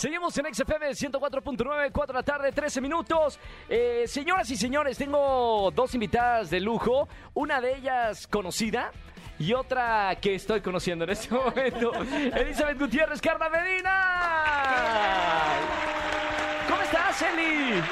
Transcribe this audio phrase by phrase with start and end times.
[0.00, 3.38] Seguimos en XFM 104.9, 4 de la tarde, 13 minutos.
[3.68, 7.06] Eh, señoras y señores, tengo dos invitadas de lujo.
[7.34, 8.92] Una de ellas conocida
[9.38, 11.92] y otra que estoy conociendo en este momento.
[12.34, 13.92] Elizabeth Gutiérrez, Carla Medina.
[16.66, 17.82] ¿Cómo estás, Eli?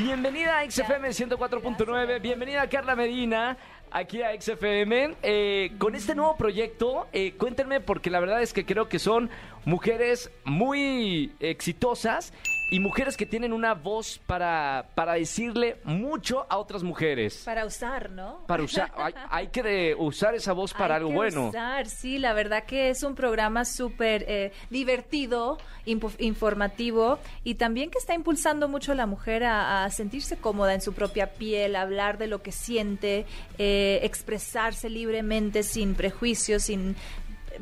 [0.00, 3.58] Bienvenida a XFM 104.9, bienvenida Carla Medina
[3.90, 7.08] aquí a XFM eh, con este nuevo proyecto.
[7.12, 9.28] Eh, cuéntenme porque la verdad es que creo que son
[9.64, 12.32] mujeres muy exitosas
[12.70, 17.42] y mujeres que tienen una voz para, para decirle mucho a otras mujeres.
[17.44, 18.40] Para usar, ¿no?
[18.46, 21.48] Para usar, hay, hay que de usar esa voz para Hay algo que bueno.
[21.48, 27.98] Usar, sí, la verdad que es un programa súper eh, divertido, informativo y también que
[27.98, 31.82] está impulsando mucho a la mujer a, a sentirse cómoda en su propia piel, a
[31.82, 33.24] hablar de lo que siente,
[33.56, 36.96] eh, expresarse libremente sin prejuicios, sin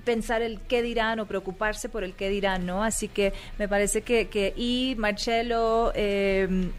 [0.05, 2.82] pensar el qué dirán o preocuparse por el qué dirán, ¿no?
[2.82, 6.70] Así que me parece que, que y Marcelo, eh,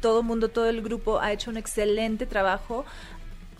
[0.00, 2.84] todo el mundo, todo el grupo ha hecho un excelente trabajo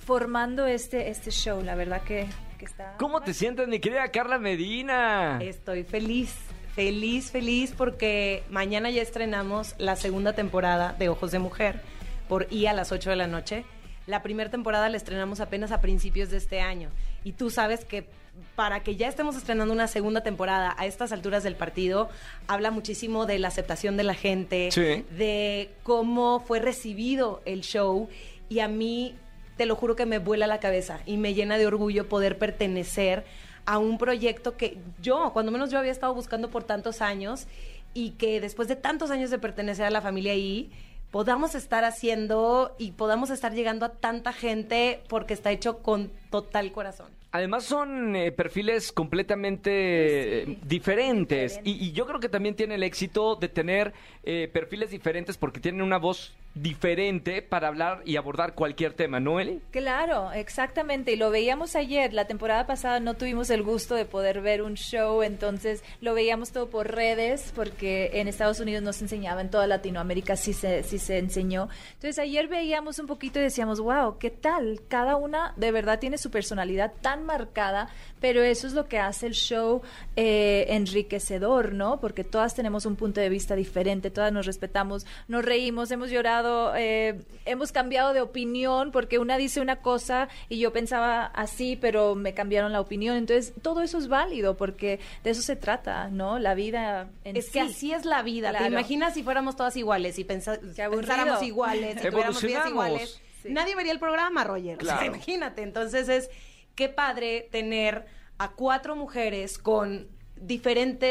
[0.05, 2.27] formando este, este show, la verdad que,
[2.59, 2.97] que está...
[2.99, 5.39] ¿Cómo te sientes, mi querida Carla Medina?
[5.41, 6.35] Estoy feliz,
[6.75, 11.81] feliz, feliz porque mañana ya estrenamos la segunda temporada de Ojos de Mujer
[12.29, 13.65] por I a las 8 de la noche.
[14.07, 16.91] La primera temporada la estrenamos apenas a principios de este año.
[17.23, 18.09] Y tú sabes que
[18.57, 22.09] para que ya estemos estrenando una segunda temporada a estas alturas del partido,
[22.47, 25.05] habla muchísimo de la aceptación de la gente, Sí.
[25.17, 28.09] de cómo fue recibido el show.
[28.49, 29.15] Y a mí,
[29.57, 33.25] te lo juro que me vuela la cabeza y me llena de orgullo poder pertenecer
[33.67, 37.47] a un proyecto que yo, cuando menos yo había estado buscando por tantos años
[37.93, 40.71] y que después de tantos años de pertenecer a la familia I,
[41.11, 46.73] podamos estar haciendo y podamos estar llegando a tanta gente porque está hecho con total
[46.73, 47.09] corazón.
[47.33, 50.53] Además son eh, perfiles completamente Sí.
[50.53, 51.71] eh, diferentes Diferente.
[51.71, 53.93] y, y yo creo que también tiene el éxito de tener
[54.25, 59.41] eh, perfiles diferentes porque tienen una voz diferente para hablar y abordar cualquier tema, ¿no,
[59.41, 59.61] Eli?
[59.71, 61.13] Claro, exactamente.
[61.13, 62.13] Y lo veíamos ayer.
[62.13, 66.53] La temporada pasada no tuvimos el gusto de poder ver un show, entonces lo veíamos
[66.53, 70.83] todo por redes, porque en Estados Unidos no se enseñaba, en toda Latinoamérica sí se,
[70.83, 71.69] sí se enseñó.
[71.95, 74.83] Entonces ayer veíamos un poquito y decíamos, wow, ¿qué tal?
[74.89, 77.89] Cada una de verdad tiene su personalidad tan marcada,
[78.21, 79.83] pero eso es lo que hace el show
[80.17, 82.01] eh, enriquecedor, ¿no?
[82.01, 86.50] Porque todas tenemos un punto de vista diferente, todas nos respetamos, nos reímos, hemos llorado,
[86.75, 92.15] eh, hemos cambiado de opinión porque una dice una cosa y yo pensaba así, pero
[92.15, 93.17] me cambiaron la opinión.
[93.17, 96.39] Entonces, todo eso es válido porque de eso se trata, ¿no?
[96.39, 97.59] La vida en Es que sí.
[97.71, 98.51] así es la vida.
[98.51, 98.67] Claro.
[98.67, 103.21] ¿Te imaginas si fuéramos todas iguales y pensáramos iguales, si tuviéramos vidas iguales?
[103.43, 103.49] Sí.
[103.51, 104.77] Nadie vería el programa, Roger.
[104.81, 105.07] O sea, Claro.
[105.07, 105.63] imagínate.
[105.63, 106.31] Entonces es
[106.75, 108.05] qué padre tener
[108.39, 111.07] a cuatro mujeres con diferente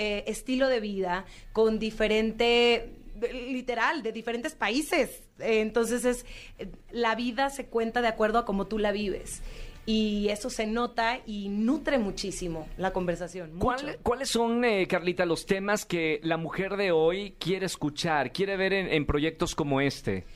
[0.00, 2.92] eh, estilo de vida, con diferente
[3.32, 6.26] literal de diferentes países Eh, entonces es
[6.58, 9.42] eh, la vida se cuenta de acuerdo a cómo tú la vives
[9.86, 13.58] y eso se nota y nutre muchísimo la conversación.
[13.58, 18.56] ¿Cuál- ¿Cuáles son, eh, Carlita, los temas que la mujer de hoy quiere escuchar, quiere
[18.58, 20.26] ver en, en proyectos como este?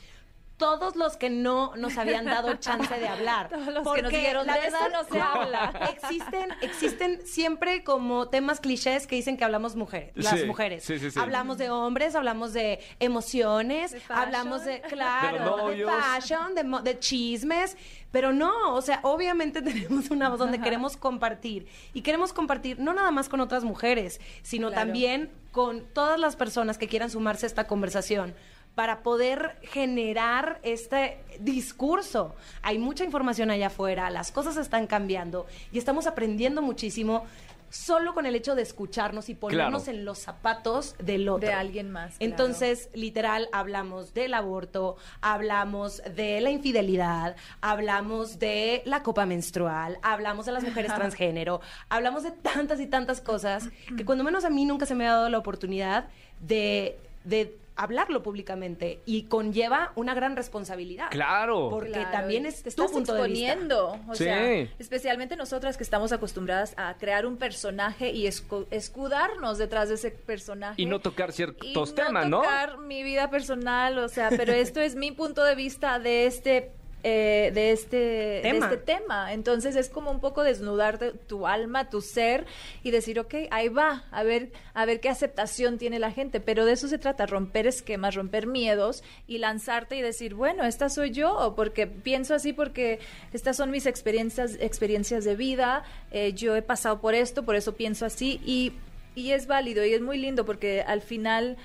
[0.57, 3.49] Todos los que no nos habían dado chance de hablar.
[3.49, 5.89] Todos los que Porque nos dijeron, la "De eso verdad, no se habla".
[5.93, 10.83] Existen, existen siempre como temas clichés que dicen que hablamos mujeres, las Sí, mujeres.
[10.83, 11.19] sí, sí, sí.
[11.19, 15.91] Hablamos de hombres, hablamos de emociones, De hablamos de, claro, De novios.
[15.91, 17.75] fashion, de, mo- de chismes,
[18.11, 22.93] pero no, o sea, obviamente tenemos una voz donde queremos compartir y queremos compartir no
[22.93, 24.85] nada más con otras mujeres, sino Claro.
[24.85, 28.35] también con todas las personas que quieran sumarse a esta conversación
[28.75, 32.35] para poder generar este discurso.
[32.61, 37.25] Hay mucha información allá afuera, las cosas están cambiando y estamos aprendiendo muchísimo
[37.69, 39.97] solo con el hecho de escucharnos y ponernos Claro.
[39.97, 41.47] en los zapatos del otro.
[41.49, 42.31] De alguien más, claro.
[42.31, 50.45] Entonces, literal, hablamos del aborto, hablamos de la infidelidad, hablamos de la copa menstrual, hablamos
[50.45, 51.59] de las mujeres transgénero,
[51.89, 55.11] hablamos de tantas y tantas cosas que cuando menos a mí nunca se me ha
[55.13, 56.05] dado la oportunidad
[56.39, 61.07] de, de hablarlo públicamente y conlleva una gran responsabilidad.
[61.11, 61.69] Claro.
[61.69, 63.51] Porque Claro, también es te tu estás punto de vista.
[63.51, 64.23] exponiendo, o Sí.
[64.23, 69.95] sea, especialmente nosotras que estamos acostumbradas a crear un personaje y escu- escudarnos detrás de
[69.95, 72.37] ese personaje Y no tocar ciertos y temas, ¿no?
[72.37, 76.27] no tocar mi vida personal, o sea, pero esto es mi punto de vista de
[76.27, 76.71] este
[77.07, 78.67] eh, de este Tema.
[78.67, 79.31] de este tema.
[79.33, 82.47] Entonces es como un poco desnudar de- tu alma, tu ser
[82.81, 86.39] y decir, ok, ahí va, a ver, a ver qué aceptación tiene la gente.
[86.39, 90.89] Pero de eso se trata, romper esquemas, romper miedos y lanzarte y decir, bueno, esta
[90.89, 92.99] soy yo, porque pienso así porque
[93.33, 97.75] estas son mis experiencias, experiencias de vida, eh, yo he pasado por esto, por eso
[97.75, 98.73] pienso así y
[99.17, 101.55] y es válido y es muy lindo porque al final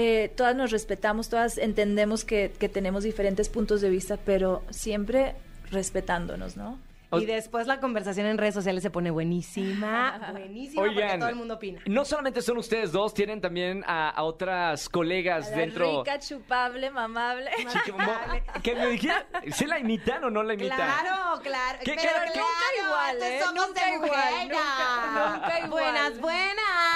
[0.00, 5.34] eh, todas nos respetamos, todas entendemos que, que tenemos diferentes puntos de vista, pero siempre
[5.72, 6.78] respetándonos, ¿no?
[7.10, 11.54] Y después la conversación en redes sociales se pone buenísima, buenísima, porque todo el mundo
[11.54, 11.80] opina.
[11.86, 16.00] no solamente son ustedes dos, tienen también a, a otras colegas A la dentro.
[16.04, 17.50] rica, chupable, mamable.
[18.62, 20.76] Que me dijera, ¿sí la imitan o no la imitan?
[20.76, 21.78] Claro, claro.
[21.82, 23.42] ¿Qué- pero claro, nunca igual, estos ¿eh?
[23.58, 25.70] ojos Nunca de igual, nunca- nunca igual.
[25.70, 26.87] Buenas, buenas.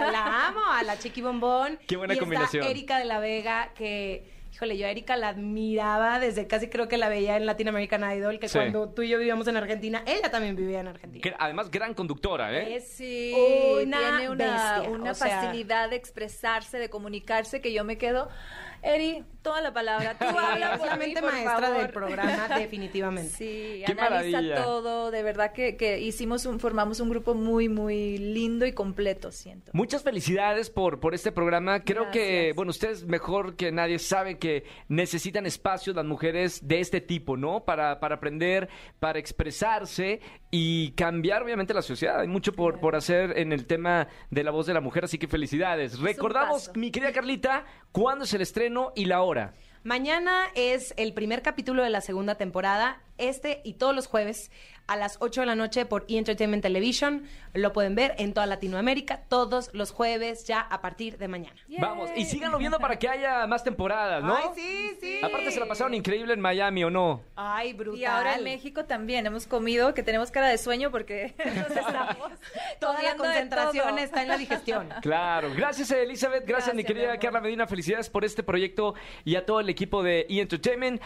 [0.00, 1.78] La amo, a la Chiqui Bombón.
[1.86, 2.62] Qué buena y combinación.
[2.62, 6.86] Está Erika de la Vega, que, híjole, yo a Erika la admiraba desde casi creo
[6.86, 8.56] que la veía en Latin American Idol, que Sí.
[8.58, 11.22] cuando tú y yo vivíamos en Argentina, ella también vivía en Argentina.
[11.22, 12.76] Que además, gran conductora, ¿eh?
[12.76, 13.32] Es Sí,
[13.82, 17.98] una tiene una, bestia, una o sea- facilidad de expresarse, de comunicarse, que yo me
[17.98, 18.28] quedo.
[18.86, 20.12] Eri, toda la palabra.
[20.18, 21.78] Tú Sí, habla es por la mí, mente por maestra favor.
[21.80, 23.30] del programa, definitivamente.
[23.30, 24.62] Sí, Qué analiza maravilla.
[24.62, 25.10] todo.
[25.10, 29.70] De verdad que, que hicimos un, formamos un grupo muy, muy lindo y completo, siento.
[29.72, 31.80] Muchas felicidades por, por este programa.
[31.82, 37.00] Creo que, bueno, ustedes mejor que nadie saben que necesitan espacios las mujeres de este
[37.00, 37.64] tipo, ¿no?
[37.64, 38.68] Para, para aprender,
[39.00, 40.20] para expresarse
[40.50, 42.20] y cambiar, obviamente, la sociedad.
[42.20, 45.16] Hay mucho por, por hacer en el tema de la voz de la mujer, así
[45.16, 45.98] que felicidades.
[45.98, 49.54] Recordamos, mi querida Carlita, cuándo es el estreno y la hora.
[49.82, 53.00] Mañana es el primer capítulo de la segunda temporada.
[53.18, 54.50] Este y todos los jueves
[54.86, 56.18] a las 8 de la noche por E!
[56.18, 57.26] Entertainment Television.
[57.54, 61.56] Lo pueden ver en toda Latinoamérica todos los jueves ya a partir de mañana.
[61.68, 61.80] Yay.
[61.80, 64.36] Vamos, y síganlo viendo para que haya más temporadas, ¿no?
[64.36, 65.18] Ay, sí, sí.
[65.22, 67.22] Aparte se la pasaron increíble en Miami, ¿o no?
[67.36, 68.00] Ay, brutal.
[68.00, 72.16] Y ahora en México también hemos comido, que tenemos cara de sueño porque nos estamos
[72.80, 74.88] Toda la concentración está en la digestión.
[75.04, 77.20] Claro, gracias Elizabeth, gracias, mi Gracias, querida mi amor.
[77.20, 78.94] Carla Medina, felicidades por este proyecto
[79.24, 80.40] y a todo el equipo de E!
[80.40, 81.02] Entertainment.